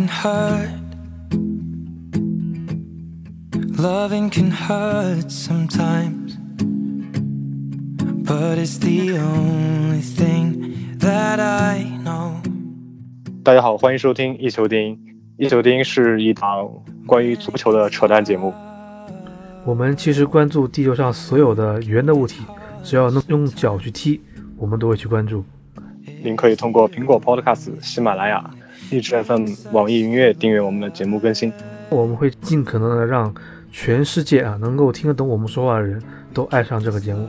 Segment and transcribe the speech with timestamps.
[0.00, 0.70] can hurt.
[3.78, 6.36] Loving can hurt sometimes.
[8.24, 12.40] But it's the only thing that I know.
[13.42, 14.98] 大家好，欢迎收听一球丁。
[15.36, 16.68] 一球丁是一档
[17.06, 18.54] 关于足球的扯淡节目。
[19.64, 22.42] 我们其实关注地球上所有的圆的物体，
[22.82, 24.20] 只要能用脚去踢，
[24.56, 25.44] 我们都会去关注。
[26.22, 28.50] 您可以通过苹果 Podcast、喜马拉雅、
[28.90, 31.52] 荔枝 FM、网易云音乐订阅我们的节目更新。
[31.90, 33.32] 我们会尽可能的让
[33.70, 36.02] 全世界啊能够听得懂我们说话的人
[36.34, 37.28] 都爱上这个节目。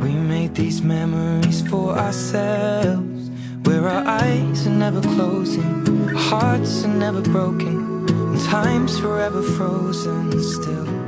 [0.00, 3.30] We made these memories for ourselves,
[3.64, 10.32] where our eyes are never closing, our hearts are never broken, and time's forever frozen
[10.42, 11.07] still.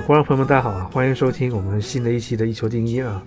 [0.00, 3.24] 观众朋友们，大家好啊，欢迎收听我们新的一期的《一球定音》啊。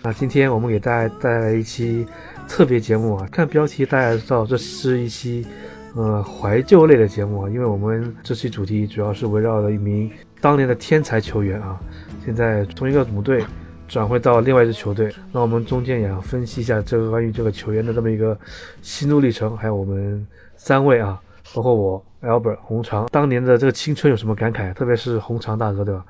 [0.00, 2.06] 啊，今天我们给大家带来一期
[2.48, 3.28] 特别节目啊。
[3.30, 5.46] 看标题大家知道这是一期
[5.94, 11.78] 呃怀旧类的节目啊，因为我们这期主题主要是围绕着一名当年的天才球员啊，
[12.24, 13.44] 现在从一个母队
[13.86, 15.12] 转会到另外一支球队。
[15.30, 18.38] 那我们中间也要分析一下这个关于这个球员的这么一个
[18.80, 21.20] 心路历程，还有我们三位啊，
[21.54, 24.72] 包括我 Albert 红肠当年的这个青春有什么感慨？
[24.74, 26.04] 特别是红肠大哥，对吧？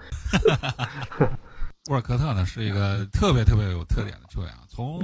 [1.90, 4.60] 沃尔科特呢是一个 特别特别有特点的球员啊。
[4.68, 5.00] 从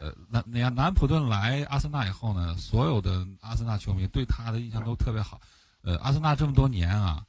[0.00, 5.40] 呃南南南普顿来阿森纳以后呢，所有的阿森纳球迷对他的印象都特别好。
[5.82, 7.22] 呃，阿森纳这么多年啊，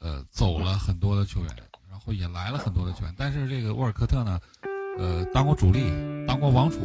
[0.00, 1.50] 呃，走了很多的球员，
[1.90, 4.38] 然后也来了很多的球员，但是这个沃尔科特呢，
[4.98, 5.90] 呃，当过主力，
[6.26, 6.80] 当过王储，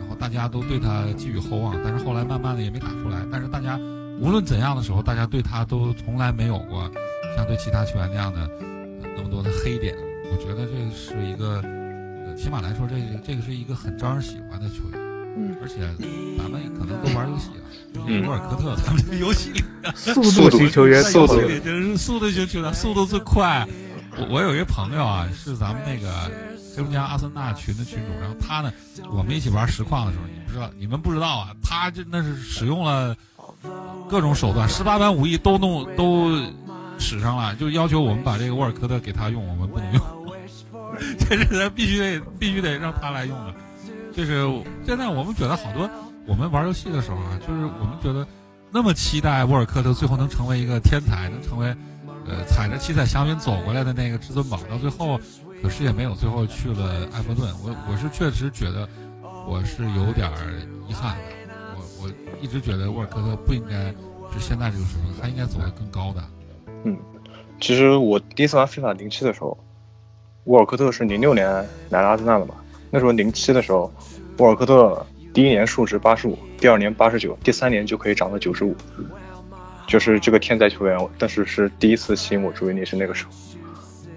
[0.00, 3.26] 然后大家都对他寄予厚望，但是后来慢慢的也没打出来。
[3.30, 3.78] 但是大家
[4.22, 6.88] 无论怎样的时候，大家对他都从来没有过
[7.36, 9.96] 像对其他球员那样的、呃那么多的黑点。
[10.30, 11.60] 我觉得这是一个，
[12.24, 15.00] 呃，起码来说，这个这个是一个很招人喜欢的球员。
[15.36, 15.80] 嗯，而且
[16.38, 19.64] 咱们可能都玩游戏啊，就是嗯沃尔科特咱们这个游戏里
[19.96, 23.66] 速度型球员，速度在游戏里就是速度型球员，速度最快。
[24.16, 26.12] 我我有一个朋友啊，是咱们那个
[26.76, 28.72] 黑龙江阿森纳群的群主，然后他呢，
[29.10, 33.16] 我们一起玩实况的时候，你不知道，你们不知道啊，他真的是使用了
[34.12, 36.38] 各种手段，十八般武艺都弄都
[36.98, 40.02] 使上了，就要求我们把这个沃尔科特给他用，我们不能用，
[41.18, 43.54] 这是咱必须得必须得让他来用的。
[44.14, 44.46] 就是
[44.84, 45.88] 现在我们觉得好多
[46.26, 48.26] 我们玩游戏的时候啊，就是我们觉得
[48.70, 51.74] 那么期待沃尔科特最后能成为一个天才，能成为
[52.26, 55.18] 呃踩着七彩祥云走过来的那个至尊宝，到最后
[55.62, 57.50] 可是也没有最后去了埃弗顿。
[57.64, 58.86] 我我是确实觉得
[59.48, 60.30] 我是有点
[60.86, 61.41] 遗憾的。
[62.02, 63.84] 我一直觉得沃尔科特不应该
[64.32, 66.22] 是现在这个水平，他应该走得更高的。
[66.84, 66.98] 嗯
[67.60, 69.56] 其实我第一次玩非法零七的时候，
[70.44, 71.48] 沃尔科特是零六年
[71.90, 72.56] 来阿森纳的嘛。
[72.90, 73.92] 那时候零七的时候，
[74.38, 78.74] 沃尔科特第一年数值八十五，第二年八十九，第三年就可以涨到九十五，
[79.86, 80.98] 就是这个天才球员。
[81.16, 83.30] 但是是第一次吸引我注意力是那个时候。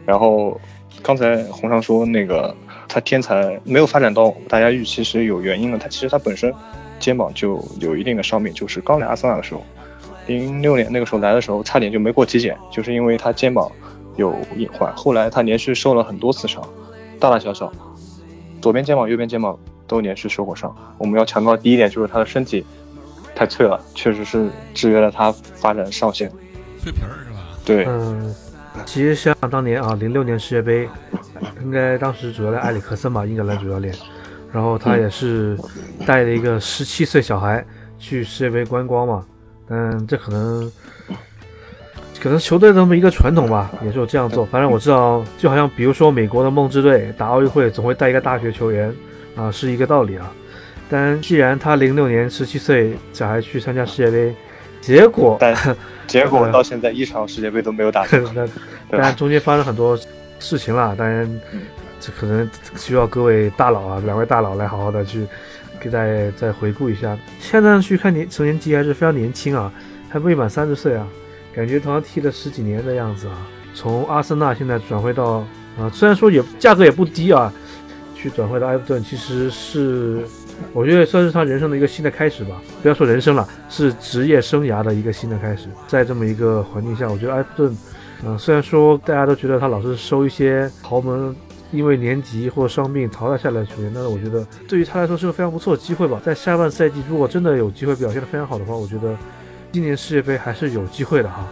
[0.08, 0.60] 然后
[1.04, 2.56] 刚才红常说那个
[2.88, 6.52] 他天才没有发展到大家预期是有原因的，他其实他本身
[7.00, 9.64] 肩膀就有一定的伤病，就是刚来阿森纳的时候。
[10.28, 13.72] 零六年那个时候来的时候，差点就没过体检，就是因为他肩膀
[14.16, 14.92] 有隐患。
[14.96, 16.68] 后来他连续受了很多次伤，
[17.20, 17.72] 大大小小，
[18.60, 20.76] 左边肩膀、右边肩膀都连续受过伤。
[20.98, 22.66] 我们要强调第一点就是他的身体
[23.36, 26.28] 太脆了，确实是制约了他发展上限。
[26.82, 27.40] 脆皮儿是吧？
[27.64, 28.34] 对，嗯，
[28.84, 30.90] 其实像当年啊，零六年世界杯，
[31.62, 33.94] 应该当时主教练埃里克森吧，英格兰主教练，
[34.56, 35.58] 然后他也是
[36.06, 37.62] 带了一个十七岁小孩
[38.00, 39.26] 去世界杯观光嘛，
[39.68, 40.72] 但这可能
[42.22, 44.46] 可能球队这么一个传统吧，也是有这样做。
[44.46, 48.96] 反正我知道，就好像比如说美国的梦之队打奥运会总会带一个大学球员
[49.36, 50.32] 啊，是一个道理啊。
[50.90, 54.34] 但既然他零六年十七岁小孩去参加世界杯，
[54.80, 55.54] 结果但
[56.08, 58.24] 结果到现在一场世界杯都没有打 进。
[58.34, 58.52] 那对吧
[58.90, 60.00] 当然中间发生很多
[60.40, 61.30] 事情了，当然
[62.06, 62.48] 这可能
[62.78, 65.26] 需要各位大佬啊，两位大佬来好好的去
[65.80, 67.18] 给大家再回顾一下。
[67.40, 69.74] 现在去看年成年纪还是非常年轻啊，
[70.08, 71.08] 还未满三十岁啊，
[71.56, 73.48] 感觉好像踢了十几年的样子啊。
[73.74, 75.44] 从阿森纳现在转会到
[75.80, 77.52] 啊，虽然说也价格也不低啊，
[78.14, 80.24] 去转会到埃弗顿，其实是
[80.74, 82.62] 我觉得算是他人生的一个新的开始吧。
[82.84, 85.70] 不要说人生了，是职业生涯的一个新的开始。
[85.88, 87.76] 在这么一个环境下，我觉得埃弗顿，
[88.24, 91.36] 嗯、虽然说大家都觉得他老是收一些豪门。
[91.72, 96.22] 因为年级或伤病淘汰下来的球员，但是我觉得对于他来说是个非常不错的机会吧。
[96.24, 99.18] 在下半赛季，如果真的有机会表现得非常好的话，我觉得
[99.72, 101.48] 今年世界杯还是有机会的哈。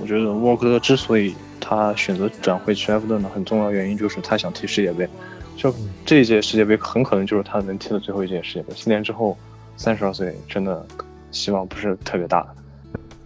[0.00, 5.08] 我觉得沃克特之所以他他选择转会去埃弗顿的很重要原因就是他想踢世界杯，
[5.56, 5.74] 就
[6.06, 8.72] 这一届世界杯很可能就是他能踢的最后一届世界杯。
[8.74, 9.36] 四年之后，
[9.76, 10.86] 三十二岁，真的
[11.32, 12.46] 希望不是特别大。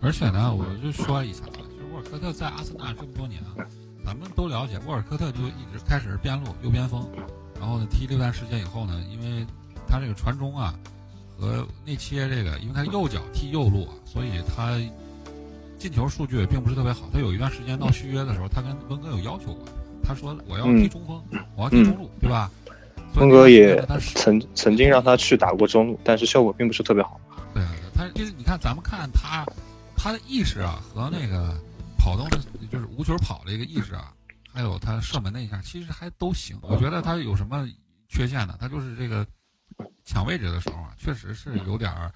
[0.01, 3.67] 而且呢，我就说一下啊，就是沃尔科特在阿森纳这么多年啊，
[4.09, 7.07] 咱们都了解，沃尔科特就一直开始是边路右边锋，
[7.61, 9.47] 然后呢踢了一段时间以后呢，因为
[9.87, 10.75] 他这个传中啊
[11.37, 14.79] 和内切这个，因为他右脚踢右路，所以他
[15.79, 17.03] 进球数据也并不是特别好。
[17.13, 19.63] 他有一段时间到续约的时候，他跟温哥有要求过，
[20.03, 21.23] 他说我要踢中锋，
[21.55, 22.51] 我要踢中路，对吧？
[23.17, 27.21] 温哥也曾曾经让他去打过中路，但是效果并不是特别好。
[27.53, 27.63] 对，
[27.95, 29.45] 他就是你看，咱们看他。
[30.01, 31.55] 他的意识啊，和那个
[31.99, 32.39] 跑动的，
[32.71, 34.13] 就是无球跑的一个意识啊，
[34.53, 36.57] 还有他射门那一下，其实还都行。
[36.63, 37.69] 我觉得他有什么
[38.09, 38.55] 缺陷呢？
[38.59, 39.27] 他就是这个
[40.05, 42.11] 抢位置的时候啊，确实是有点儿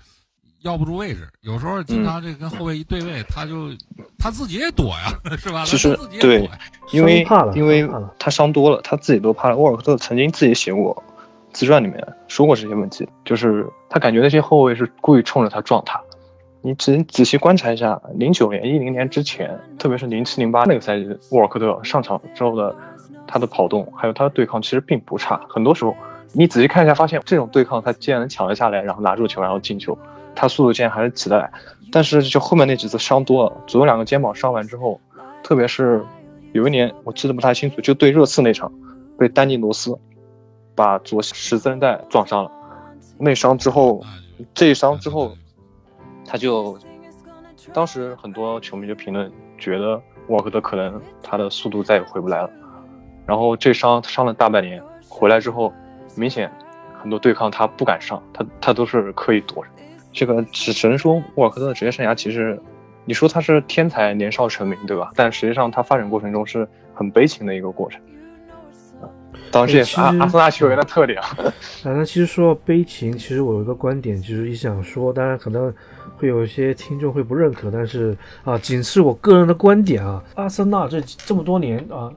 [0.63, 1.29] 要不住位置。
[1.41, 3.71] 有时候经常这跟后卫一对位，他就
[4.19, 5.65] 他自己也躲呀， 是吧？
[5.65, 6.49] 其实对，
[6.93, 7.87] 因为因为
[8.19, 9.57] 他伤多了，他自己都怕了。
[9.57, 11.03] 沃尔克特曾经自己写过
[11.53, 16.01] 自传里面说过这些问题，就是他感觉那些后卫是故意冲着他撞他。
[16.65, 22.75] 你只仔细观察一下，零九年、一零年之前，特别是零七、零八那个赛季，沃尔克特上场之后的
[23.27, 25.45] 他的跑动，还有他的对抗，其实并不差。
[25.49, 25.97] 很多时候，
[26.33, 29.99] 你仔细看一下，发现这种对抗他竟然能抢得下来，然后拿住球，然后进球，
[30.37, 31.51] 他速度竟然还是起得来。
[31.91, 35.01] 但是就后面那几次伤多了，左右两个肩膀伤完之后，
[35.43, 36.05] 特别是
[36.53, 38.73] 有一年我记得不太清楚，就对热刺那场，
[39.19, 39.99] 被丹尼罗斯
[40.77, 42.53] 把左十字韧带撞伤了。
[43.19, 44.05] 内伤之后，
[44.55, 45.33] 这一伤之后。
[46.33, 46.79] 他就
[47.75, 52.49] 当时很多球迷就评论，觉得沃尔科特可能他的速度再也回不来了。
[53.27, 55.71] 然后这伤伤了大半年，回来之后，
[56.17, 56.51] 明显
[56.99, 59.69] 很多对抗他不敢上，他他都是刻意躲着。
[60.11, 62.59] 这个只只能说沃尔科特的职业生涯其实，
[63.05, 65.13] 你说他是天才年少成名，对吧？
[65.15, 68.01] 但实际上他发展过程中是很悲情的一个过程。
[69.51, 71.29] 当然这也是阿阿森纳球员的特点啊。
[71.83, 75.73] 反正其实说到悲情，其实我有一个观点，其实也想说，当然可能。
[76.23, 80.23] 会有一些听众会不认可，但是啊，仅是我个人的观点啊。
[80.37, 82.09] 阿森纳这这么多年啊，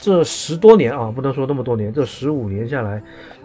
[0.00, 3.02] 这十多年啊，不能说那么多年，这十五年下来，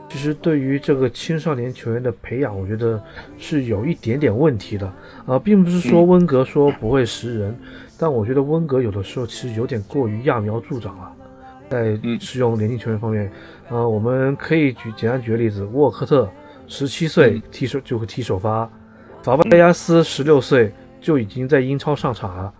[0.08, 3.04] 其实对于这个青少年球员的培养，我觉得
[3.38, 4.90] 是有一点点问题的
[5.26, 7.54] 啊，并不是说温格说不会识人，
[8.00, 11.12] 但我觉得温格有的时候其实有点过于揠苗助长了，
[11.70, 13.30] 在使用年轻球员方面
[13.68, 16.30] 啊，我们可以举简单举个例子，沃克特
[16.68, 18.70] 十七岁踢首就会踢首发。
[19.26, 22.54] 法布雷加斯十六岁就已经在英超上场了，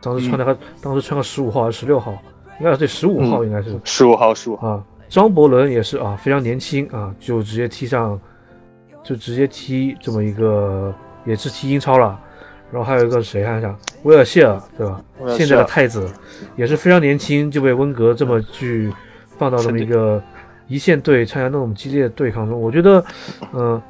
[0.00, 2.16] 当时穿的，他当时穿个十五号还是十六号？
[2.60, 4.80] 应该是对十五号，应该是十五号，十五啊。
[5.08, 8.18] 张伯伦也是啊，非常年轻啊，就直接踢上，
[9.02, 10.94] 就直接踢这么一个，
[11.24, 12.16] 也是踢英超了。
[12.70, 15.02] 然后还有一个谁看一下，威尔谢尔，对吧？
[15.36, 16.08] 现在的太子
[16.54, 18.92] 也是非常年轻，就被温格这么去
[19.36, 20.22] 放到这么一个
[20.68, 22.60] 一线队参加那种激烈的对抗中。
[22.60, 23.04] 我觉得，
[23.52, 23.82] 嗯。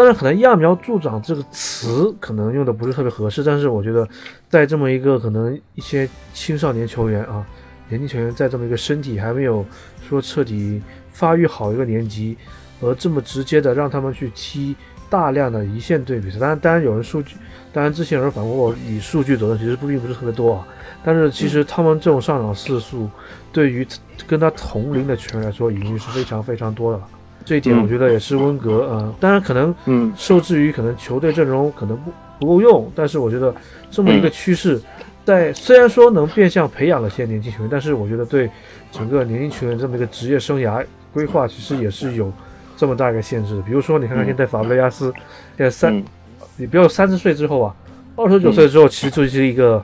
[0.00, 4.08] 当然，可能“揠苗助长”这个词可能用的不是特别合适，但是我觉得，
[4.48, 7.46] 在这么一个可能一些青少年球员啊，
[7.90, 9.62] 年轻球员在这么一个身体还没有
[10.08, 10.80] 说彻底
[11.12, 12.34] 发育好一个年级，
[12.80, 14.74] 而这么直接的让他们去踢
[15.10, 17.36] 大量的一线队比赛，当然，当然有人数据，
[17.70, 20.66] 当然之前有人反驳我以数据得论，其实不并不是特别多啊，
[21.04, 23.06] 但是其实他们这种上场次数，
[23.52, 23.86] 对于
[24.26, 27.06] 跟他同龄的球员来说，已经是非常非常多的了。
[27.44, 33.52] 这一点我觉得也是温格，呃，当然可能，嗯，受制于可能球队阵容可能不不够用，但是我觉得
[33.90, 34.80] 这么一个趋势，
[35.24, 38.50] 在虽然说能变相培养了些年轻球员，但是我觉得对
[38.92, 42.32] 整个年轻球员这么一个职业生涯规划，其实也是有
[42.76, 43.60] 这么大一个限制。
[43.66, 45.12] 比如说，你看看现在法布雷加斯，
[45.56, 46.02] 现在三，
[46.56, 47.74] 你不要三十岁之后啊，
[48.16, 49.82] 二十九岁之后，其实就是一个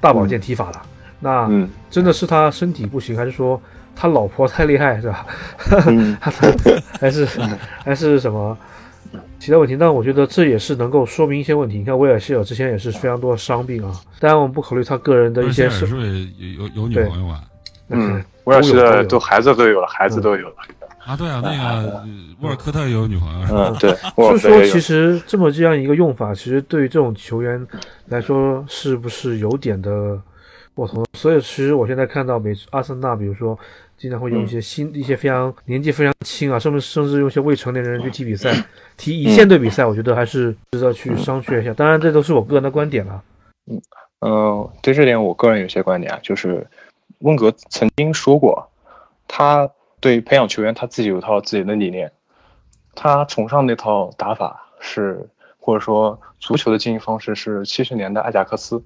[0.00, 0.82] 大保健踢法了。
[1.18, 1.50] 那
[1.90, 3.60] 真的是他身体不行，还是说？
[4.00, 5.26] 他老婆太厉害是吧？
[6.98, 7.26] 还是
[7.84, 8.56] 还是什么
[9.38, 9.76] 其他问题？
[9.76, 11.76] 但我觉得这也是能够说明一些问题。
[11.76, 13.92] 你看威尔希尔之前也是非常多的伤病啊。
[14.18, 17.42] 当然我们不考虑他个人的一些是不是有有有女朋友啊？
[17.90, 20.54] 嗯，威尔希尔都孩子都有了，孩子都有了
[21.04, 21.14] 啊。
[21.14, 22.02] 对啊，那个
[22.40, 23.46] 沃尔科特有女朋友。
[23.50, 23.94] 嗯，对。
[24.16, 27.66] 就是说，其实这么这样一个用法，其实对于这种球员
[28.06, 30.18] 来说，是不是有点的
[30.74, 31.04] 不同？
[31.12, 33.58] 所以，其实我现在看到美阿森纳，比如说。
[34.00, 38.50] 经常会用一些新、一些非常年纪非常轻啊，甚至甚至用一些未成年人去踢比赛，
[38.96, 41.74] 踢一线队比赛，我觉得还是值得去商榷一下。
[41.74, 43.22] 当然，这都是我个人的观点了。
[43.66, 43.82] 嗯
[44.20, 46.66] 嗯，对这点我个人有些观点啊，就是
[47.18, 48.70] 温格曾经说过，
[49.28, 52.10] 他对培养球员他自己有套自己的理念，
[52.94, 55.28] 他崇尚那套打法是，
[55.58, 58.82] 或者说足球的经营方式是七十年代阿贾克斯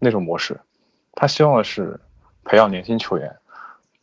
[0.00, 0.58] 那种模式，
[1.14, 2.00] 他希望的是。
[2.44, 3.32] 培养年轻球员，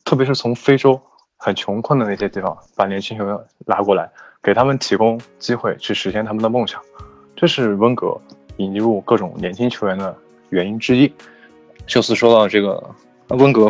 [0.09, 0.99] 特别是从非洲
[1.37, 3.37] 很穷困的那些地方把年轻球员
[3.67, 4.09] 拉过来，
[4.41, 6.81] 给他们提供机会去实现他们的梦想，
[7.35, 8.19] 这是温格
[8.57, 10.17] 引入各种年轻球员的
[10.49, 11.13] 原因之一。
[11.85, 12.83] 秀斯说到这个
[13.27, 13.69] 温格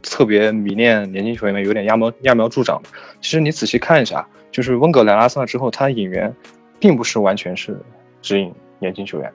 [0.00, 2.80] 特别迷恋年轻球员的，有点揠苗揠苗助长。
[3.20, 6.32] 其实你仔细看一下，就是温格来阿森纳之后，他引援
[6.78, 7.76] 并不是完全是
[8.22, 9.28] 指引年轻球员。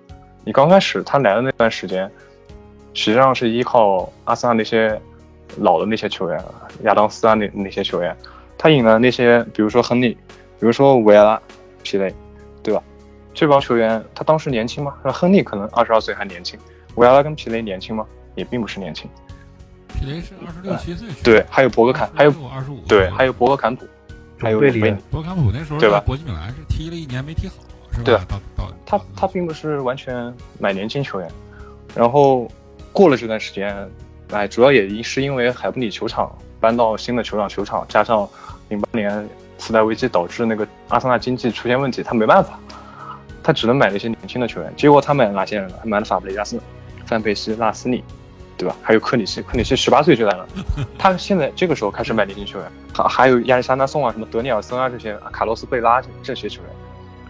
[0.45, 2.09] 你刚开始他来的那段时间，
[2.93, 5.01] 实际上是依靠阿森纳那些
[5.57, 6.43] 老的那些球员，
[6.83, 8.15] 亚当斯啊那那些球员，
[8.57, 10.13] 他引了那些，比如说亨利，
[10.59, 11.41] 比如说维埃拉、
[11.83, 12.13] 皮雷，
[12.61, 12.81] 对吧？
[13.33, 14.95] 这帮球员他当时年轻吗？
[15.05, 16.59] 亨利可能二十二岁还年轻，
[16.95, 18.05] 维埃拉跟皮雷年轻吗？
[18.35, 19.09] 也并不是年轻。
[19.87, 23.85] 皮雷是二十六七岁，对，还有博格坎，还有二十五，对，还有博格坎普，
[24.37, 27.55] 还有贝里贝里，博坎普那时候对吧国际米兰是踢了一年没踢好，
[27.91, 28.03] 是吧？
[28.05, 31.29] 对啊到到他他并不是完全买年轻球员，
[31.95, 32.49] 然后
[32.93, 33.89] 过了这段时间，
[34.31, 38.27] 哎，主要也是因为海布里球场搬到新的球场，球场加上
[38.69, 42.59] 零八年次贷危机导致那个阿森纳经济出现问题，他没办法，
[43.41, 44.71] 他只能买那些年轻的球员。
[44.75, 45.75] 结果他买了哪些人呢？
[45.79, 46.59] 他买了法布雷加斯、
[47.05, 48.03] 范佩西、纳斯里，
[48.55, 48.75] 对吧？
[48.83, 50.47] 还有克里希，克里希十八岁就来了，
[50.99, 56.71] 他现在这个时候开始买年轻球员，还还有亚历山大宋啊，什么德尼尔森啊这些，卡洛斯贝拉这这些球员。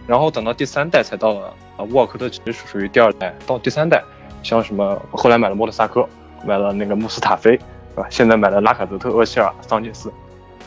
[0.06, 4.02] 然后等到第三代才到了啊，沃尔科特其实属于第二代，到第三代，
[4.42, 6.06] 像什么后来买了莫德萨科，
[6.46, 7.56] 买了那个穆斯塔菲，
[7.94, 8.06] 对吧？
[8.10, 10.12] 现在买了拉卡泽特、厄齐尔、桑切斯。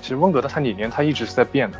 [0.01, 1.77] 其实温格的他理念他一直是在变的，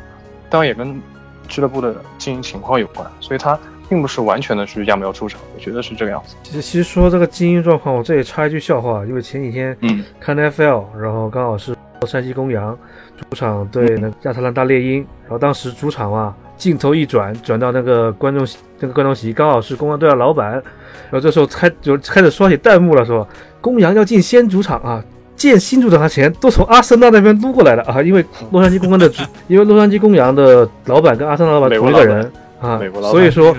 [0.48, 1.00] 当然也跟
[1.46, 6.34] 俱乐部的经营情况有关，所以他并不是完全的去揠苗助长，我觉得是这个样子。
[6.42, 12.76] 其实其实说这个经营状况，我这里插一句笑话，因为前几天嗯看 NFL，然后刚好是洛杉矶公羊
[13.16, 23.26] 主场对那个亚特兰大猎鹰，然后当时主场啊，镜头一转转到那个观众席那个观众席，刚好是公羊队的老板，然后这时候开就开始刷起弹幕了，说
[23.60, 25.02] 公羊要进新主场啊。
[25.36, 32.30] 建新主场的钱都从阿森纳那边撸过来的啊，因为 洛杉矶公羊的主，因为洛杉矶公羊的老板跟阿森纳老板同一个人
[32.60, 33.54] 啊所以说？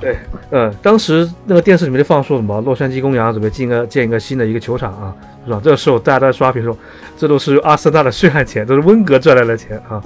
[0.00, 0.16] 对
[0.52, 5.12] 嗯，当时那个电视里面就放说什么洛杉矶公羊准备建个建一个新的一个球场啊，
[5.44, 5.60] 是吧？
[5.62, 6.74] 这个时候大家都在刷屏说，
[7.18, 10.00] 这都是阿森纳的血汗钱，都是温格赚来的钱啊。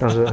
[0.00, 0.26] 当时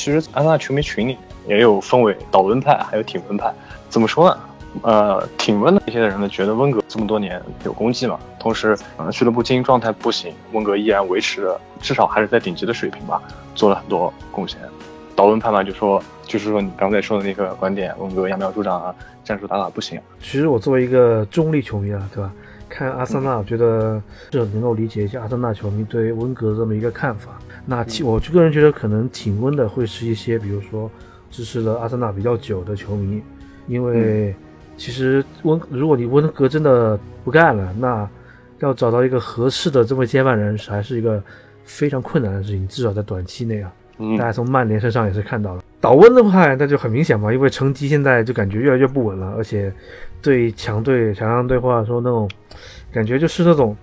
[0.00, 3.52] 其实阿森纳球迷群里也有分为导温派，还有挺温派。
[3.90, 4.40] 怎么说呢？
[4.80, 13.20] 呃，挺温的一些人呢，觉得温格这么多年有功绩嘛，同时，呃，俱乐部经营状态不行，温格依然维持了至少还是在顶级的水平吧，
[13.54, 14.58] 做了很多贡献。
[15.14, 20.00] 导温派嘛，就说就是说你刚才说的那个观点，温格揠苗助长啊，战术打法不行。
[20.18, 22.32] 其实我作为一个中立球迷啊，对吧？
[22.70, 24.00] 看阿森纳，我觉得
[24.30, 27.32] 是能够理解一下阿森纳球迷对温格这么一个看法。
[27.66, 30.90] 那其我个人觉得可能挺温的，会是一些比如说
[31.30, 33.20] 支持了阿森纳比较久的球迷，
[33.66, 34.34] 因为
[34.76, 38.08] 其实温如果你温格真的不干了，那
[38.60, 41.22] 要找到一个合适的这么接班人，还是一个
[41.64, 43.70] 非常困难的事情，至少在短期内啊。
[43.98, 45.59] 嗯大家从曼联身上也是看到了。
[45.80, 49.72] 倒温的话，那就很明显嘛，因为成绩现在就感觉越来越不稳了，而且
[50.20, 52.30] 对强队、强强队或者说那种
[52.92, 53.74] 感觉就是那种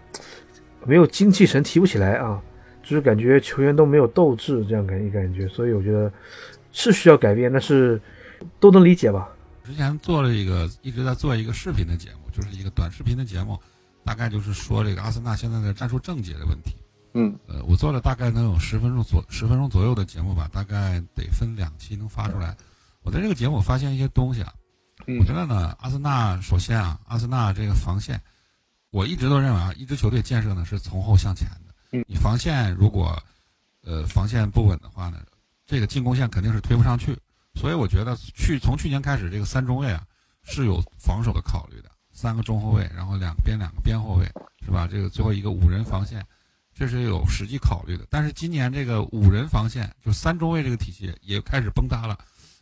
[0.86, 2.40] 没有精气神提不起来啊，
[2.84, 6.12] 就是感觉球员都没有斗志这样感一感觉，所以我觉得
[6.72, 8.00] 是需要改变，但是
[8.60, 9.28] 都能理解吧。
[9.64, 13.58] 之前做了一个一直在做一个视频的节目，就是一个短视频的节目，
[14.06, 16.76] 大概就是说这个阿森纳现在的战术症结的问题。
[17.20, 22.56] 嗯呃，我做了大概能有十分钟左十分钟左右的节目吧，大概得分两期能发出来。
[23.02, 24.54] 我在这个节目发现一些东西啊，
[25.08, 28.22] 嗯我觉得呢，阿森纳首先啊，阿森纳这个防线，
[28.92, 31.74] 我一直都认为啊，一支球队建设呢是从后向前的。
[31.92, 33.18] 嗯你防线如果
[33.82, 35.20] 呃防线不稳的话呢，
[35.66, 37.18] 这个进攻线肯定是推不上去。
[37.56, 40.06] 所以我觉得去从去年开始，这个三中卫啊
[40.44, 44.26] 是有防守的考虑的，三个中后卫，然后两边两个边后卫，
[44.64, 44.88] 是吧？
[44.88, 46.24] 这个最后一个五人防线，
[46.78, 48.06] 这是有实际考虑的。
[48.10, 52.18] 但是今年这个五人防线，就三中卫这个体系也开始崩塌了，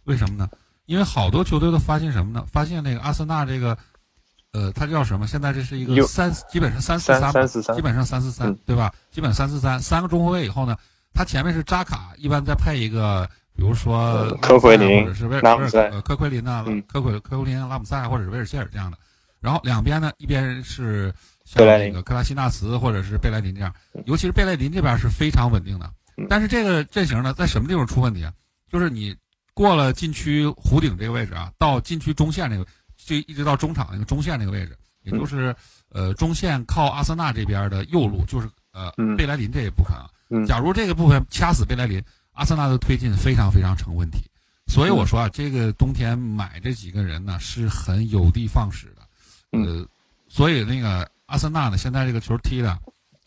[0.06, 0.50] 为什么呢？
[0.86, 2.46] 因为好多球队都发现什么呢？
[2.52, 3.78] 发现那个阿森纳这个，
[4.52, 5.26] 呃，它叫什么？
[5.26, 8.94] 现在这是一个有三，基本上三四三三，四三基本上三四三嗯，对吧？
[9.12, 10.78] 基本三四三，三个中后卫以后呢，
[11.14, 15.42] 他前面是扎卡，一般再配一个，比如说呃科奎林或者是威尔
[15.92, 18.98] 呃科奎林呐、嗯科奎科奎林、拉姆塞或者是威尔希尔这样的。
[19.42, 21.14] 然后两边呢，一边是
[21.46, 26.26] 像贝莱林那个克拉西纳茨或者是贝莱林这样嗯，尤其是贝莱林这边是非常稳定的嗯。
[26.28, 28.34] 但是这个阵型呢，在什么地方出问题啊？
[28.70, 29.16] 就是你
[29.54, 32.66] 过了禁区弧顶这个位置啊，到禁区中线这个，
[32.98, 35.56] 就一直到中场那个中线那个位置，也嗯就是
[35.90, 40.10] 呃中线靠阿森纳这边的右路，就是呃嗯贝莱林这一部分啊。
[40.30, 44.26] 嗯假如这个部分掐死贝莱林，阿森纳的推进非常非常成问题。
[44.68, 49.04] 所以我说啊，这个冬天买这几个人呢是很有的放矢的。
[49.52, 49.88] 嗯呃，
[50.28, 52.78] 所以那个阿森纳呢，现在这个球踢的，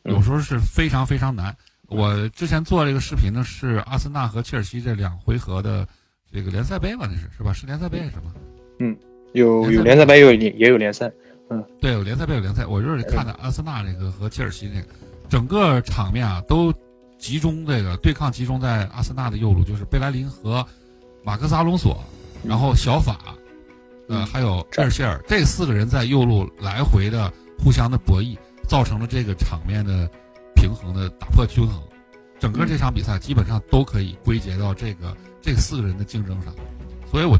[0.04, 1.54] 有时候是非常非常难。
[1.88, 5.86] 我之前做这个视频呢，是阿森纳和切尔西这两回合的
[6.32, 7.08] 这个联赛杯吧？
[7.10, 7.52] 那是是吧？
[7.52, 8.32] 是联赛杯还是什么？
[8.80, 8.96] 嗯，
[9.32, 11.10] 有有联赛杯，有也有联赛。
[11.50, 12.66] 嗯，对，有联赛杯有联赛。
[12.66, 14.88] 我就是看的阿森纳这个和切尔西这个，
[15.30, 16.72] 整个场面啊都
[17.18, 20.64] 集中这个对抗集中在阿森纳的右路，就是贝莱林和
[21.24, 22.04] 马克斯阿隆索，
[22.44, 23.34] 然后小法，
[24.08, 28.36] 呃，还有热尔谢尔这四个人在右路来回的互相的博弈，
[28.66, 30.08] 造成了这个场面的。
[30.60, 31.80] 平衡的打破均衡，
[32.40, 36.52] 整个这场比赛基本上都可以归结到这个这四个人的竞争上，
[37.08, 37.38] 所以我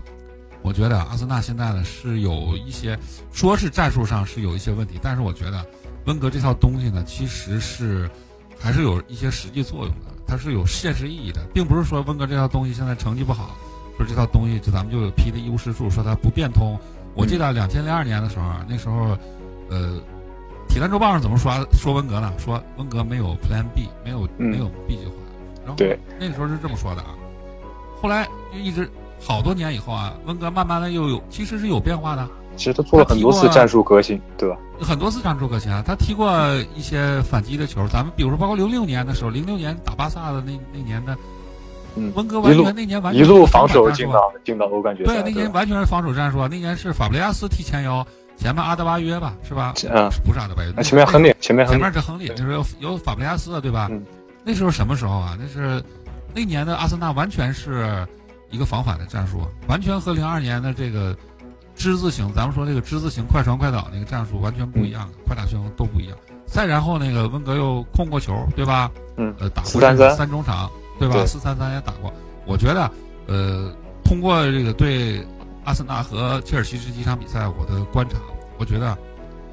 [0.62, 2.96] 我觉得阿森纳现在呢是有一些
[3.32, 5.66] 说是战术上是有一些问题，但是我觉得
[6.06, 8.08] 温格这套东西呢其实是
[8.56, 13.56] 还是有一些实际作用的，它是有现实意义的，并不是说温格这套东西现在成绩不好，
[13.96, 16.78] 说这套东西就咱们就批的一无是处，说它不变通。
[17.16, 19.18] 我记得两千零二年的时候，那时候
[19.70, 19.98] 呃。
[20.68, 22.30] 体坛周报上怎么说说温格呢？
[22.36, 25.12] 说温格没有 Plan B，没有没有 B 计划。
[25.64, 25.76] 然后
[26.20, 27.16] 那个时候是这么说的啊。
[28.02, 32.28] 后来就一直好多年以后啊，温格慢慢的又有其实是有变化的。
[32.54, 34.58] 其实他做了很多次战术革新，对吧？
[34.78, 36.30] 很多次战术革新啊，他踢过
[36.76, 37.88] 一些反击的球。
[37.88, 41.16] 咱们比如说，包括零六年的时候，零六年打巴萨的那那年的，
[41.96, 45.14] 嗯，温格完全那年完全一路防守进到进到欧冠决赛。
[45.14, 46.46] 对，那年完全是防守战术啊。
[46.50, 48.06] 那年是法布雷加斯踢前腰。
[48.38, 49.74] 前面阿德巴约吧，是吧？
[49.90, 50.72] 嗯，不是阿德巴约。
[50.76, 52.32] 那前面亨利，前面前面是亨利。
[52.36, 53.88] 那时候有有法布雷加斯的，对吧？
[53.90, 54.04] 嗯。
[54.44, 55.36] 那时候什么时候啊？
[55.38, 55.82] 那是
[56.32, 58.06] 那年的阿森纳完全是
[58.50, 61.16] 一个防反的战术，完全和零二年的这个
[61.74, 66.16] 之字形，咱们说这个之字形快传快倒那个战术完全不一样，快打旋风都不一样。
[66.46, 68.90] 再然后那个温格又控过球，对吧？
[69.16, 69.34] 嗯。
[69.40, 69.80] 呃，打过
[70.14, 71.26] 三中场，对吧？
[71.26, 72.12] 四三三也打过。
[72.46, 72.90] 我觉得，
[73.26, 73.70] 呃，
[74.04, 75.26] 通过这个对。
[75.68, 78.16] 阿森纳和切尔西这几场比赛，我的观察，
[78.58, 78.96] 我觉得，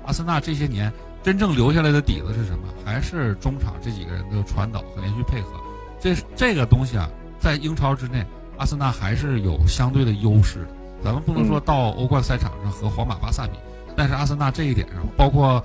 [0.06, 0.90] 阿森纳这些年
[1.22, 2.70] 真正留下来的底子是什么？
[2.86, 5.60] 还是中场这几个人的传导和连续配合。
[6.00, 8.26] 这这个东西啊，在英超之内，
[8.58, 10.66] 阿森纳还是有相对的优势。
[11.04, 13.60] 咱们不能说到欧冠赛场上和皇马、巴萨比，
[13.98, 15.62] 但是阿森纳这一点上，包括，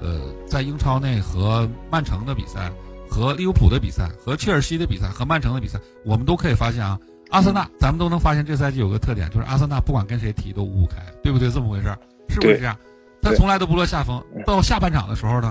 [0.00, 2.72] 呃，在英超内和曼城的比赛、
[3.08, 6.98] 和利物浦的比赛、和切尔西的比赛、和曼城的比赛，我们都可以发现啊。
[7.32, 11.50] 阿森纳，咱们都能发现这赛季有个特点，就是阿森纳不管跟谁踢都五五开，对不对？
[11.50, 12.76] 这么回事儿，是不是这样？
[13.22, 14.22] 他从来都不落下风。
[14.44, 15.50] 到下半场的时候呢，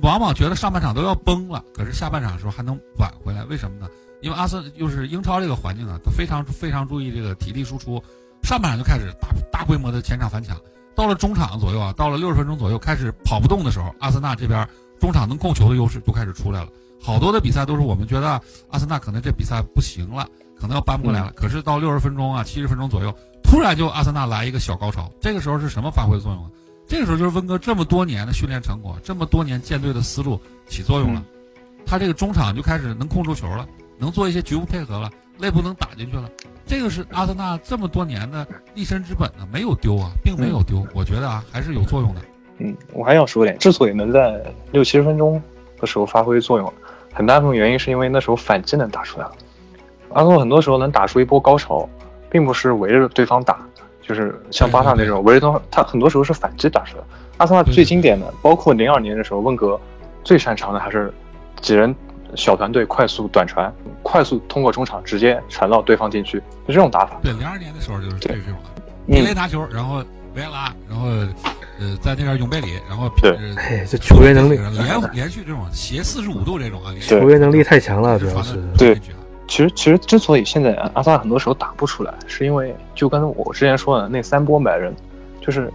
[0.00, 3.88] 往往觉得上半场都要崩了，可是下半场的时候还能挽回来，为什么呢？
[4.20, 8.02] 因为阿森就是英超这个环境啊，他非常非常注意这个体力输出，
[8.42, 10.56] 上半场就开始大大规模的前场反抢，
[10.96, 16.68] 到了中场左右啊，到了六十分钟左右开始跑不动的时候，阿森纳这边中场能控球的优势就开始出来了。
[17.00, 20.26] 好多的比赛都是我们觉得阿森纳可能这比赛不行了。
[20.62, 25.10] 可能要扳不过来了，可是到六十分钟啊，七十分钟左右，突然就阿森纳来一个小高潮。
[25.20, 26.48] 这个时候是什么发挥作用啊？
[26.86, 31.24] 这个时候就是温哥这么多年的训练成果，这么多年建队的思路起作用了。
[31.84, 33.66] 他这个中场就开始能控住球了，
[33.98, 36.30] 能做一些局部配合了，内部能打进去了。
[36.64, 40.86] 这个是阿森纳这么多年的立身之本呢，没有丢啊，并没有丢。
[40.94, 42.20] 我觉得啊，还是有作用的。
[42.58, 45.42] 嗯，我还要说点，之所以能在六七十分钟
[45.80, 46.72] 的时候发挥作用，
[47.12, 49.32] 很大部分原因是因为那时候反击能打出来了。
[50.14, 51.88] 阿森纳很多时候能打出一波高潮，
[52.30, 53.58] 并不是围着对方打，
[54.00, 57.04] 就是像巴萨那种围着对方，他很多时候是反击打出来。
[57.38, 59.80] 阿森纳最经典的，包括零二年的时候，温格
[60.22, 61.12] 最擅长的还是
[61.60, 61.94] 几人
[62.34, 63.72] 小团队快速短传，
[64.02, 67.18] 快速通过中场直接传到对方禁区，就这种打法。
[67.22, 68.38] 对，零二年的时候就是这种
[69.08, 71.08] 的，伊雷拿球，然后维埃拉，然后
[71.80, 73.36] 呃在那边永贝里，然后对，
[73.86, 79.00] 这球员能力连连续这种斜四十五度这种啊，球员能力太强了，主要是对。
[79.52, 84.96] 其实，其实之所以现在阿森纳很多时候打不出来，是因为就跟我之前说的那三波买人，
[85.42, 85.70] 就是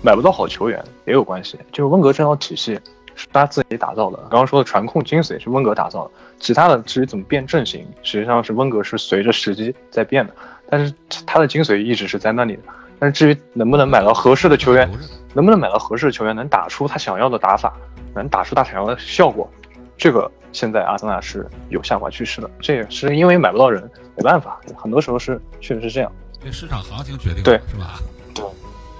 [0.00, 1.58] 买不到好球员也有关系。
[1.70, 2.80] 就是温格这套体系
[3.14, 10.34] 是他自己打造的，刚刚说的传控精髓是温格打造的，其他的至于怎么变阵型，实际上是温格是随着时机在变的。
[10.70, 10.94] 但是
[11.26, 12.62] 他的精髓一直是在那里的。
[12.98, 14.90] 但是至于能不能买到合适的球员，
[15.34, 17.74] 能不能买到合适的球员，能打出他想要的打法，
[18.14, 19.46] 能打出他想要的效果，
[19.96, 20.30] 这个。
[20.52, 23.82] 现在阿森纳是有下滑趋势的，这也是因为买不到人，
[24.16, 26.12] 没办法，很多时候是确实是这样。
[26.40, 27.98] 这市场行情决定对是吧？
[28.32, 28.44] 对，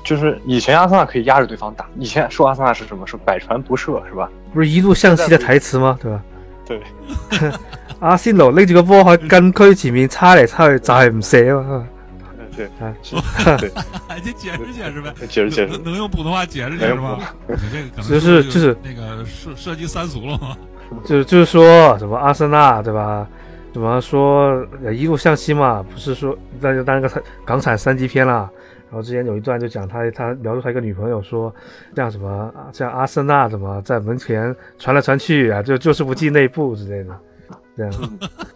[0.04, 3.06] 就是以前阿森纳可以压着对方打，以前说阿森纳是什么？
[3.06, 4.28] 是百传不射是吧？
[4.52, 5.96] 不是一路向西的台词吗？
[6.02, 6.22] 对吧？
[6.66, 6.82] 对。
[8.00, 11.86] 阿仙奴拎住个波喺禁区前面叉嚟叉去，就系唔射嘛。
[12.56, 12.68] 对，
[13.58, 13.70] 对，
[14.24, 17.18] 你解释解释呗， 解释解释，能用普通话解释解释吗？
[17.46, 20.56] 你这个可能就是就是那个涉涉及三俗了吗？
[21.04, 23.28] 就就是说什么阿森纳对吧？
[23.72, 25.84] 怎么说一路向西嘛？
[25.92, 27.10] 不是说那就当个
[27.44, 28.48] 港产三级片了。
[28.88, 31.52] 然后之前有一段就讲他他描述他一个女朋友说，
[31.96, 37.18] 像什么像阿森纳怎么在门前传来传去啊，就就是不进内部之类的，
[37.76, 37.92] 这样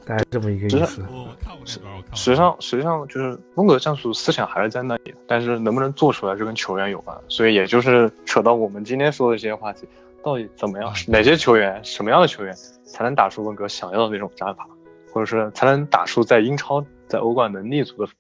[0.07, 1.03] 大概这么一个意思。
[1.11, 2.17] 我我看过这段，我看过。
[2.17, 7.19] 实际上实际上就是风格战术思想还是在那里，但是能不能做出来，就跟球员有关。
[7.27, 9.88] 所以也就是扯到我们今天说的这些话题，
[10.22, 12.54] 到底怎么样，哪些球员，什么样的球员
[12.85, 14.66] 才能打出温格想要的那种战法，
[15.12, 18.12] 或者是才能打出在英超、在欧冠能立足的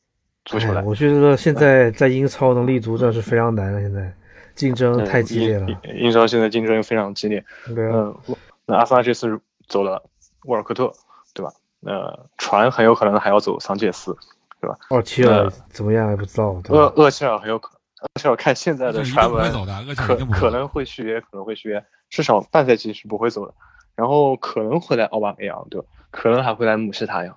[0.44, 0.82] 足球来？
[0.82, 4.12] 我觉得现在在英超能立足真是非常难了，现在
[4.54, 5.66] 竞争太激烈了。
[5.68, 7.44] 英英超现在竞争非常激烈。
[7.74, 10.02] 对啊，嗯，那阿森纳这次走了
[10.44, 10.92] 沃尔科特，
[11.34, 11.52] 对吧？
[11.80, 14.16] 那船很有可能还要走桑切斯，
[14.60, 14.76] 对吧？
[14.88, 16.60] 奥齐尔怎么样还不知道。
[16.70, 19.50] 厄厄齐尔很有可能，厄齐尔看现在的传闻，
[19.96, 23.54] 可可可能会续约，可能会续约，至少半赛季是不会走的。
[23.96, 25.86] 然后可能会来奥巴梅扬，对吧？
[26.10, 27.36] 可能还会来姆希塔扬。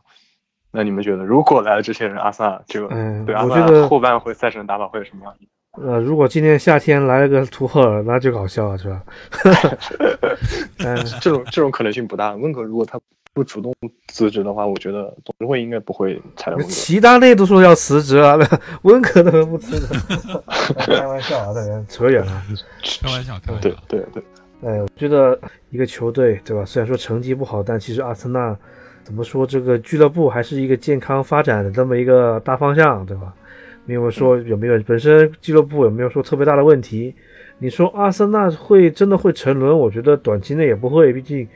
[0.72, 5.36] 那你们觉得，如果来了这些人，阿森纳这个嗯，对阿我觉得后半会赛程打法会有什么样？
[5.82, 9.04] 呃，如果今年夏天来了个图赫尔，那就搞笑了，是吧？
[10.86, 12.36] 嗯，这种这种可能性不大。
[12.36, 13.00] 温格如果他
[13.34, 13.74] 不主动
[14.10, 16.72] 辞职的话，我觉得董事会应该不会裁了温格。
[16.72, 18.38] 齐达内都说要辞职了，
[18.82, 19.88] 温格都不辞职，
[20.78, 22.44] 开玩笑啊，大家扯远了。
[23.02, 23.70] 开玩笑，开玩笑。
[23.88, 24.24] 对对对，
[24.64, 25.40] 哎，我觉得
[25.70, 26.66] 一个球队，对吧？
[26.66, 28.56] 虽然说成绩不好，但其实阿森纳
[29.04, 33.34] 怎么说，这个俱乐部还是一个健康发展的这么一个大方向，对吧？
[33.86, 37.16] 没有说有没有本身俱乐部有没有说特别大的问题。
[37.58, 39.78] 你说阿森纳会真的会沉沦？
[39.78, 41.48] 我觉得短期内也不会，毕竟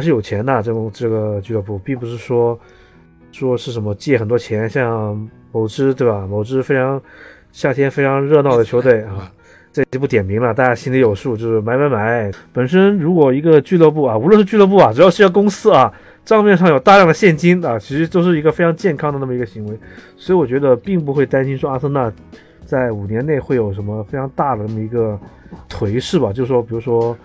[0.00, 2.58] 还是有钱的这种这个俱乐部，并不是说
[3.30, 6.26] 说是什么借很多钱，像某支对吧？
[6.26, 6.98] 某支非常
[7.52, 9.30] 夏天非常热闹的球队 啊。
[9.72, 12.32] 这就不点名了，大家心里有数，就是买买买。
[12.50, 15.92] 本身如果一个俱乐部啊，无论是俱乐部啊，只要是一个公司啊，
[16.24, 19.78] 账面上有大量的现金啊，其实都是一个非常健康的那么一个行为。
[20.16, 22.10] 所以我觉得并不会担心说阿森纳
[22.64, 25.16] 在五年内会有什么非常大的那么一个
[25.68, 26.32] 颓势吧。
[26.32, 27.16] 就是说，比如说，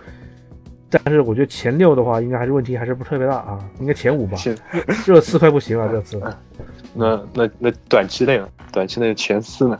[1.03, 4.37] 但是我觉得前六的话，应该还是问题还是不特别大啊，应该前五吧。
[4.37, 4.55] 前
[5.05, 6.21] 热刺快不行了，这次。
[6.93, 8.47] 那那那短期内呢？
[8.71, 9.79] 短期内前四呢？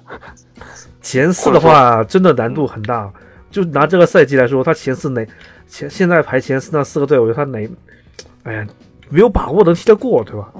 [1.02, 3.12] 前四的话，真的难度很大。
[3.52, 5.26] 就拿这个赛季来说，他前四哪
[5.68, 7.70] 前现在排前四那四个队，我觉得他哪，
[8.44, 8.68] 哎呀，
[9.10, 10.52] 没有把握能踢得过，对吧？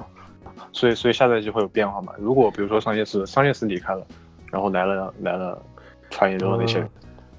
[0.72, 2.12] 所以所以下赛季会有变化嘛？
[2.18, 4.06] 如果比如说桑切斯桑切斯离开了，
[4.50, 5.62] 然后来了来了
[6.10, 6.88] 传言中的那些人，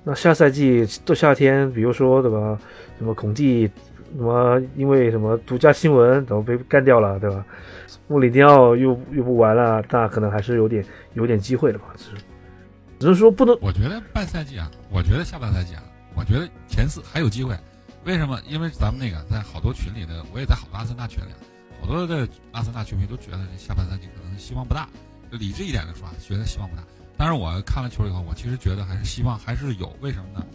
[0.08, 2.58] 那下赛季到夏天，比如说什么
[2.98, 3.70] 什么孔蒂，
[4.16, 7.46] 什么因为什么独家新闻怎么被干掉了，对吧？
[8.08, 10.82] 穆里尼奥又又不玩了，那可能还是有点
[11.16, 12.24] 有点机会的吧，只是
[13.00, 13.54] 只是说不能。
[13.60, 15.84] 我觉得半赛季啊，我觉得下半赛季啊，
[16.16, 17.54] 我觉得前四还有机会。
[18.06, 18.40] 为什么？
[18.48, 21.32] 因为咱们那个在好多群里的，我也在好多阿森纳群里，
[21.82, 24.88] 好多的阿森纳球迷都觉得下半赛季可能希望不大。
[25.32, 26.84] 理智一点的说，觉得希望不大。
[27.18, 29.92] 但是我看了球以后，我其实觉得还是希望还是有。
[30.02, 30.46] 为什么呢？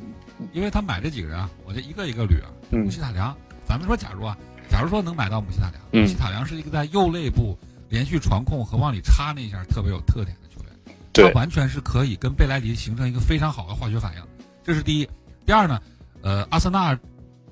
[0.52, 2.48] 因为他买这几个人啊，我就一个一个捋啊。
[2.70, 4.36] 姆希塔良，咱们说假如啊，
[4.68, 10.96] 假如说能买到姆希塔良，姆希塔良是一个在右肋部连续传控和往里插那一下特别有特点的球员。
[11.12, 14.22] 对他完全是可以跟贝莱迪形成一个非常好的化学反应，
[14.62, 15.08] 这是第一。
[15.44, 15.80] 第二呢，
[16.22, 16.96] 呃，阿森纳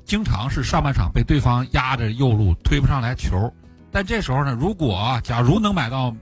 [0.04, 3.52] 经常是上半场被对方压着右路推不上来球，
[3.90, 6.14] 但这时候呢，如果啊假如能买到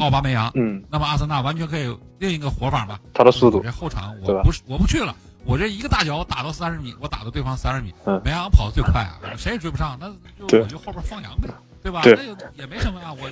[0.00, 3.60] 奥巴梅扬，嗯，那么阿森纳完全可以另一个活法嘛，他的速度。
[3.62, 8.20] 这后场我不是我不去了，我这一个大脚打到三十米，我打到对方三十米，嗯。
[8.24, 10.08] 梅扬跑得最快啊，谁也追不上，那
[10.46, 11.48] 就我就后边放羊呗，
[11.82, 12.02] 对吧？
[12.02, 12.14] 对。
[12.14, 13.30] 那也也没什么呀，我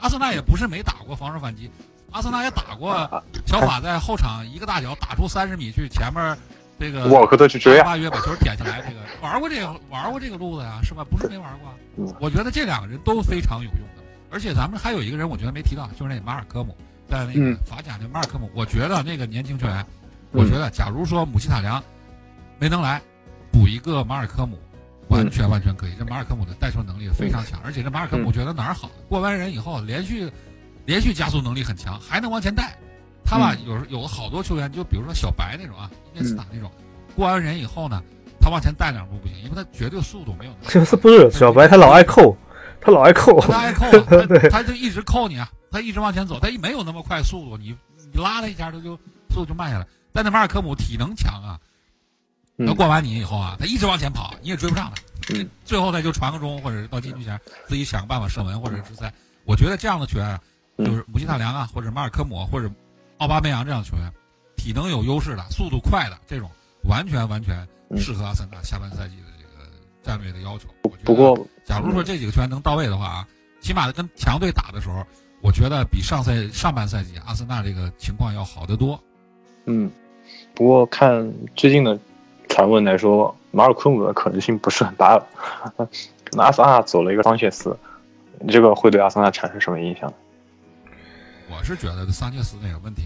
[0.00, 1.70] 阿森纳也不是没打过防守反击，
[2.10, 2.94] 阿森纳也打过
[3.46, 6.36] 小法在后场一个大脚打出三十米去前面
[6.78, 11.04] 这个沃尔科特去追啊，八约把球点起来，这个玩过这个玩过这个路子呀，是吧？
[11.08, 11.72] 不是没玩过。
[12.18, 13.78] 我觉得这两个人都非常有用。
[13.78, 13.83] 的，
[14.34, 16.76] 而且咱们还有一个人，我觉得没提到，就是那马尔科姆，
[17.08, 17.56] 在那个嗯。
[17.64, 19.86] 法甲那马尔科姆，我觉得那个年轻球员，
[20.32, 21.80] 我觉得假如说姆希塔良
[22.58, 23.00] 没能来，
[23.52, 24.58] 补一个马尔科姆。
[25.08, 30.28] 完全完全可以，这马尔科姆的带球能力非常强，而且这马尔科姆我觉得哪儿好，过完人以后连续
[30.86, 32.74] 连续加速能力很强，还能往前带。
[33.22, 36.70] 他吧有时有好多球员，就比如说小白那种啊，伊涅斯塔那种，
[37.14, 38.02] 过完人以后呢，
[38.40, 41.68] 他往前带两步不行，因为他绝对速度没有那么这 是不是小白？
[41.68, 42.34] 他老爱扣，
[42.84, 43.40] 他老爱扣。
[43.40, 47.76] 他爱扣啊， 他他就一直扣你啊，他一直往前走，他没有那么快速度，你
[48.12, 48.96] 你拉他一下，他就
[49.30, 49.86] 速度就慢下来。
[50.12, 51.58] 但那马尔科姆体能强啊，
[52.58, 55.02] 嗯他过完你以后啊，他一直往前跑，你也追不上他。
[55.34, 59.10] 嗯最后他就传个中，或者是到禁区前自己想个办法射门，或者是直塞。
[59.44, 60.38] 我觉得这样的球员
[60.78, 62.70] 就是姆希塔良啊，或者马尔科姆，或者
[63.16, 64.12] 奥巴梅扬这样的球员，
[64.56, 66.50] 体能有优势的，速度快的这种，
[66.88, 67.66] 完全完全
[67.96, 69.16] 适合阿森纳下半赛季
[70.04, 70.68] 战略的要求。
[71.02, 73.28] 不过假如说这几个球员能到位的话啊，
[73.60, 75.04] 起码跟强队打的时候，
[75.40, 78.98] 我觉得比上赛上半赛季阿森纳这个情况要好得多。
[79.64, 79.90] 嗯，
[80.54, 81.98] 不过看最近的
[82.48, 85.26] 传闻来说，马尔科姆的可能性不是很大了。
[86.36, 87.76] 阿森纳走了一个桑切斯，
[88.48, 90.12] 这个会对阿森纳产生什么影响？
[91.50, 93.02] 我是觉得桑切斯那个问题，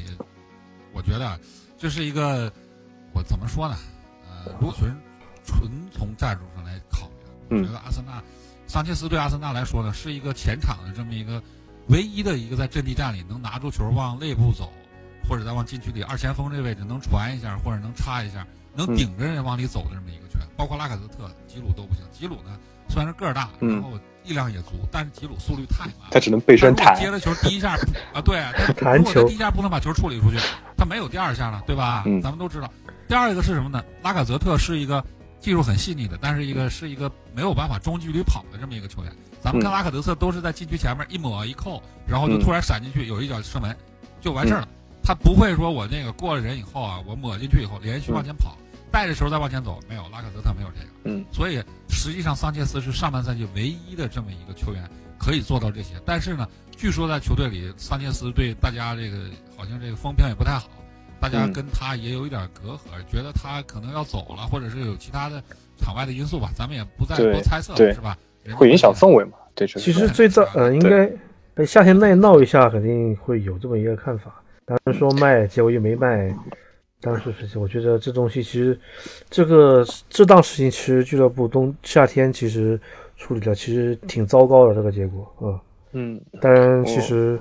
[0.93, 1.39] 我觉得
[1.77, 2.51] 这是一个，
[3.13, 3.75] 我怎么说呢？
[4.27, 4.97] 呃，如果纯
[5.49, 7.09] 纯从战术上来考
[7.49, 8.23] 虑，我觉得阿森纳
[8.67, 11.43] 桑切斯对阿森纳来说呢，是一个前场的这么一个
[11.87, 14.71] 唯一的一个在阵地战里能拿住球往内部走，
[15.27, 20.47] 或者在往禁区里二前锋这位置能传一下或者能插一下，能顶着人往里走的这么一个球员。
[20.55, 22.05] 包括拉卡泽特、吉鲁都不行。
[22.13, 22.59] 吉鲁呢，
[22.91, 23.93] 虽然是个儿大，然后
[24.25, 26.95] 力量也足，但是吉鲁速率太慢，他只能背身弹。
[26.95, 27.73] 接了球第一下
[28.13, 28.45] 啊，对，
[28.77, 30.37] 他如果他第一下不能把球处理出去，
[30.77, 32.03] 他没有第二下了，对吧？
[32.07, 32.71] 嗯，咱们都知道。
[33.07, 33.83] 第二个是什么呢？
[34.03, 35.03] 拉卡泽特是一个
[35.41, 39.13] 技术很细腻的，但是一个是一个没有办法中距离跑的这么一个球员。
[39.41, 43.77] 咱们看拉卡德特都是在禁区前面一抹一扣，然后就突然闪进去，有一脚射门
[44.21, 44.69] 就完事儿了。
[45.03, 48.57] 他不会说我那个过了人以后啊，我抹进去以后连续往前跑。
[48.91, 56.01] 带着球再往前走，没有拉卡德特没有这个，嗯，所以实际上桑切斯是上半赛季唯一的这么一个球员可以做到这些。
[56.07, 60.71] 但是呢，据说在球队里，桑切斯对大家这个好像这个风评也不太好，
[61.21, 65.43] 大家跟他也有一点隔阂，觉得他可能要走了，或者是有其他的
[65.77, 68.17] 场外的因素吧，咱们也不再多猜测了，是吧？
[68.55, 69.33] 会影响氛围嘛？
[69.55, 74.43] 对，其实最早呃，应该夏天内闹一下，肯定会有这么一个看法。
[74.65, 76.35] 当时说卖，结果又没卖。
[77.01, 78.77] 当时事情，我觉得这东西其实，
[79.31, 82.79] 这个这档事情其实俱乐部冬夏天其实
[83.17, 85.63] 处理的其实挺糟糕的这个结果啊。
[85.93, 87.39] 嗯，当然，其实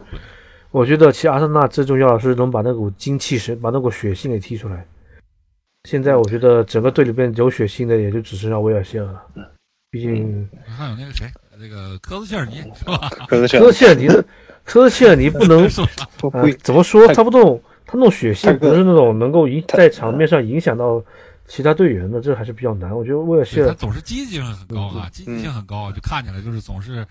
[0.78, 4.86] 我觉得其实阿森纳最重要的是能把那股精气神、把那股血性给踢出来。
[5.90, 9.24] 现在我觉得整个队里边有血性的也就只剩下威尔希尔了。
[9.90, 11.26] 毕竟还有那个谁，
[11.58, 13.10] 那个科斯切尔尼是吧？
[13.28, 14.24] 科斯切尔尼的
[14.64, 15.68] 科斯切尔尼不能
[16.62, 17.60] 怎么说他不动。
[17.88, 21.02] 他那种血性不是那种能够影在场面上影响到
[21.48, 22.96] 其他队员的，这还是比较难。
[22.96, 27.08] 我觉得威尔希尔他总是积极性很高啊，积极性很高，就看起来就是总是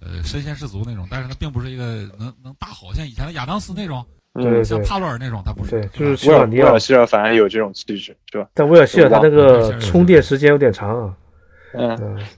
[0.00, 1.06] 呃身先士卒那种。
[1.10, 1.84] 但是他并不是一个
[2.18, 5.70] 能能大吼像以前的亚当斯那种，对像帕洛尔那种，他不是。
[5.70, 8.48] 对，就是威尔威尔希尔反而有这种气质，是吧？
[8.54, 11.16] 但威尔希尔他那个充电时间有点长啊。
[11.74, 12.18] 嗯。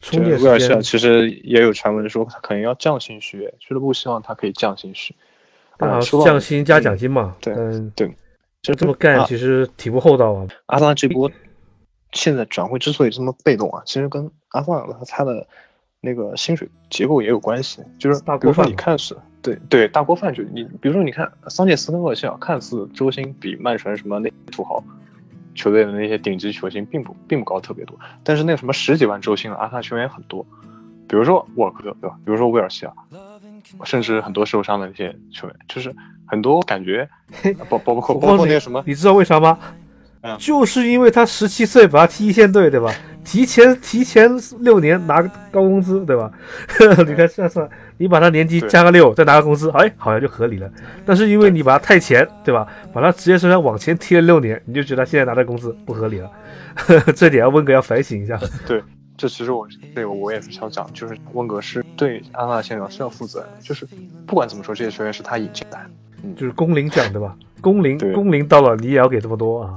[0.00, 5.16] 充电威尔希尔其实也有传闻说他可能要降薪续约，俱乐部希望他可以降薪续。
[5.78, 8.14] 啊，降薪加奖金嘛，对，嗯，对，
[8.60, 10.46] 就这么干，其实挺不厚道啊。
[10.66, 11.30] 阿森纳这波
[12.12, 15.48] 现在转会之所以这么被动啊，其实跟阿森纳他的
[16.04, 17.82] 那个薪水结构也有关系。
[17.98, 24.84] 就是比如说你看似，对对，大锅饭就你，比如说你看桑切斯跟厄齐尔，看似周薪比曼城什么那土豪
[25.54, 30.46] 球队的那些顶级球星并不并不高特别多，但是那个什么十几万周薪的阿森纳球员很多，
[31.08, 32.16] 比如说沃尔克特，对吧？
[32.24, 32.92] 比如说威尔希尔。
[33.82, 35.92] 甚至很多受伤的那些球员，就是
[36.26, 37.08] 很多感觉，
[37.66, 39.58] 包包括包括那个什么，你知道为啥吗？
[40.20, 42.92] 嗯，就是因为他十七岁把他踢一线队，对吧？
[43.24, 46.30] 提前提前六年拿个高工资，对吧？
[47.06, 50.70] 你看算算，你把他年纪加个六，再拿个工资，哎，好像就合理了。
[51.04, 52.66] 但是因为你把他太前，对吧？
[52.92, 56.30] 把他职业生涯往前踢了六年，你就觉得现在拿的工资不合理了。
[57.16, 58.38] 这点温格要反省一下。
[58.66, 58.82] 对。
[59.16, 63.86] 这其实我这个我也是想讲，就是温格是对安纳先生是要负责任，就是
[64.26, 65.86] 不管怎么说，这些球员是他引进来，
[66.24, 67.36] 嗯，就是工龄奖对吧？
[67.60, 69.74] 工龄工龄到了，你也要给这么多啊？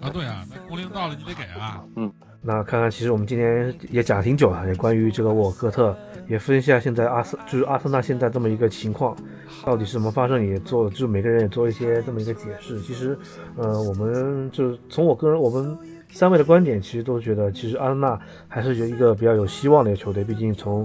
[0.00, 1.82] 啊，对啊，那工龄到了你得给啊。
[1.96, 5.96] 嗯，那看看，其实我们今天也讲挺久了，也关于这个沃克特，
[6.28, 9.16] 也分析一下现在阿森就是阿森纳现在这么一个情况，
[9.64, 12.80] 到底是怎么发生，也做就是每个人也做一些这么一个解释。
[12.80, 13.18] 其实，
[13.56, 15.76] 呃，我们就是从我个人我们。
[16.10, 20.24] 三位的观点其实都觉得，其实阿森纳还是有一个比较有希望的一个球队。
[20.24, 20.82] 毕竟从，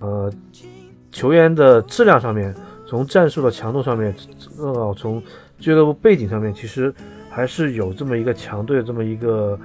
[0.00, 0.32] 呃，
[1.10, 2.54] 球员的质量上面，
[2.86, 4.14] 从战术的强度上面，
[4.56, 5.22] 呃，从
[5.58, 6.90] 俱乐部背景上面，其实
[7.32, 9.58] 还是有这么一个强队这么一个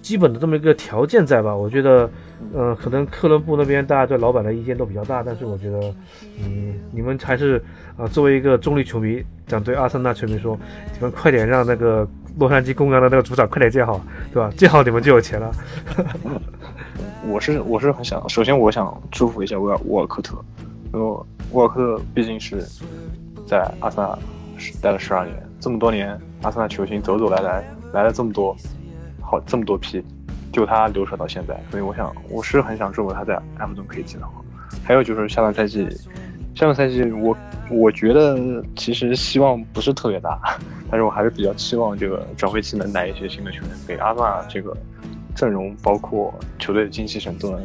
[0.00, 1.54] 基本的这么一个条件在吧？
[1.54, 2.10] 我觉得，
[2.54, 5.94] 呃，可能克伦布那边大家对老板的意见都比较大，但是我觉得，
[6.42, 7.62] 嗯，你们还是
[7.96, 10.58] 啊，作为一个中立球迷，想对阿森纳球迷说，
[10.94, 12.08] 你们快点让那个。
[12.38, 14.00] 洛杉矶公羊的那个主场快点建好，
[14.32, 14.48] 对吧？
[14.56, 15.50] 建好你们就有钱了。
[17.26, 20.36] 我是我是很想，首先我想祝福一下沃尔沃尔科特，
[20.94, 21.06] 因为
[21.50, 22.64] 沃尔科特毕竟是
[23.44, 24.16] 在阿森纳
[24.80, 28.56] 待了十二年，这么多年阿森纳球星走走来来来了这么多，
[29.20, 30.02] 好这么多批，
[30.52, 34.44] 就他留守到现在，所以我想我是很想祝福他在埃弗顿可以进得好。
[34.84, 35.88] 还有就是下半赛季。
[36.54, 37.36] 下个赛季，我
[37.70, 38.36] 我觉得
[38.74, 40.36] 其实希望不是特别大，
[40.90, 44.76] 但是我还是比较期望这个转会期能来一些新的球员，给阿森纳这个
[45.36, 47.60] 阵容，包括球队的精气神都能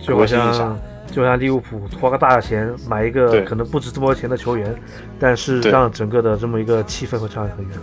[0.00, 0.78] 就好像
[1.16, 4.76] 就像利物浦花个大钱买一个可能不值这么多钱的球员，
[5.18, 7.78] 但是让整个的这么一个气氛会差很远。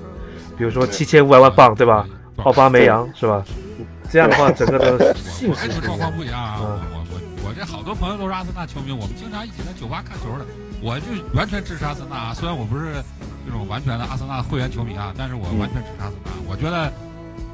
[0.56, 2.06] 比如说对七千五百万镑，对吧？
[2.43, 3.43] 奥巴梅扬是吧？
[4.12, 4.91] 这样的话，整个的
[5.50, 5.98] 我性质跟状。
[5.98, 6.58] 况不一样啊！
[6.62, 7.06] 嗯我我
[7.41, 10.46] 我我这好多朋友都是阿森纳球迷，我们经常一起在酒吧看球的。
[10.80, 13.02] 我就完全支持阿森纳啊，虽然我不是
[13.48, 16.30] 这种完全的阿森纳会员球迷啊，但是我完全支持阿森纳。
[16.48, 16.93] 我觉得，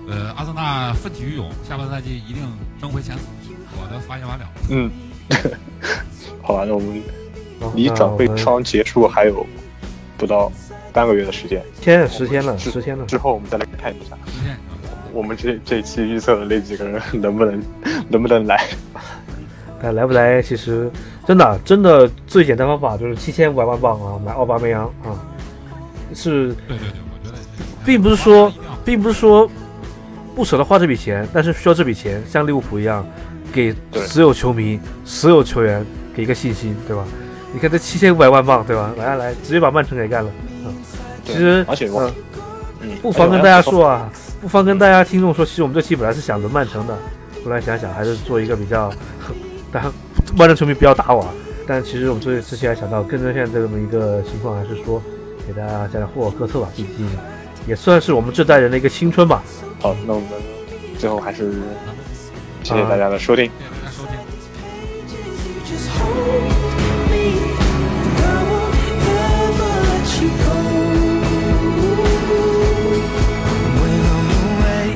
[0.10, 2.44] 呃，阿森纳奋起于勇，下半赛季一定
[2.82, 3.24] 争回前四。
[3.82, 4.46] 我的发言完了。
[4.70, 4.92] 嗯，
[6.42, 7.02] 好吧，那我们
[7.76, 9.46] 离转会窗结束还有
[10.18, 10.52] 不到
[10.92, 13.06] 半个月的时间，天十天了，十天了。
[13.06, 14.18] 之后我们再来看一下，
[15.14, 17.64] 我们这这期预测的那几个人能不能
[18.10, 18.64] 能不能来？
[19.82, 20.92] 哎来不来，其实
[21.26, 25.16] 真的真的最简单方法就是七千五百万镑啊，买奥巴梅扬啊，
[26.14, 27.38] 是对对对，我觉得
[27.86, 28.52] 并不是说
[28.84, 29.50] 并不是说
[30.36, 33.06] 不舍得花这笔钱，但是需要这笔钱，像利物浦一样，
[33.52, 35.86] 给所有球迷、所有球员
[36.16, 37.04] 给一个信心，对吧？
[37.54, 38.94] 你看这七千五百万镑，对吧？
[38.98, 40.32] 来来来，直接把曼城给干了。
[40.66, 40.76] 嗯，
[41.26, 42.14] 其实而且我嗯，
[42.82, 44.10] 嗯，不妨跟大家说啊，
[44.40, 46.96] 不妨跟大家听众说，其实我们这期本来是想轮曼城的，
[47.44, 48.92] 后来想想还是做一个比较，
[49.72, 49.92] 当然
[50.38, 51.34] 曼城球迷不要打我啊。
[51.66, 55.02] 但其实我们这之前还想到，更正现在这么一个情况，还是说
[55.48, 57.10] 给大家讲讲霍尔科特吧，毕竟
[57.68, 59.44] 也算是我们这代人的一个青春吧。
[59.80, 60.30] 好，那我们
[60.98, 61.52] 最后还是
[62.63, 63.51] 谢谢大家的收听。
[63.51, 64.19] 谢谢大家收听。
[65.67, 66.75] Just hold
[67.11, 67.27] me,
[68.01, 68.75] and I won't
[69.09, 70.57] ever let you go.
[73.81, 74.89] When I'm away,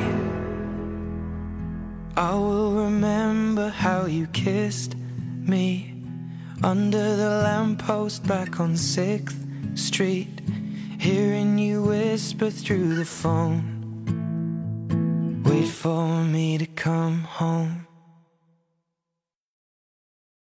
[2.15, 4.95] I will remember how you kissed
[5.45, 5.95] me
[6.63, 9.37] under the lamppost back on Sixth
[9.75, 10.41] Street,
[10.99, 13.72] hearing you whisper through the phone.
[15.66, 17.83] For me to come home.